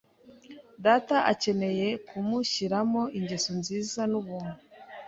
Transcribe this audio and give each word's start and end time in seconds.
Data 0.85 1.17
akeneye 1.31 1.87
kumushiramo 2.07 3.01
ingeso 3.17 3.51
nziza 3.59 4.01
n'ubuntu 4.11 4.55